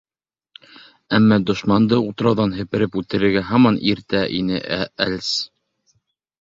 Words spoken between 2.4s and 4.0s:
һепереп түгергә һаман